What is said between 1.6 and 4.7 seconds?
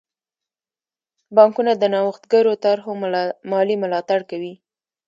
د نوښتګرو طرحو مالي ملاتړ کوي.